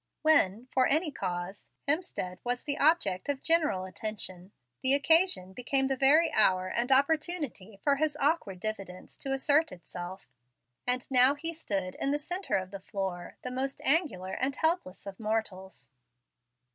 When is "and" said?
6.69-6.91, 10.87-11.05, 14.33-14.55